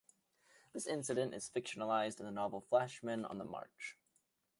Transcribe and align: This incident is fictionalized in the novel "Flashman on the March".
This 0.73 0.87
incident 0.87 1.35
is 1.35 1.47
fictionalized 1.55 2.19
in 2.19 2.25
the 2.25 2.31
novel 2.31 2.59
"Flashman 2.61 3.23
on 3.23 3.37
the 3.37 3.45
March". 3.45 3.99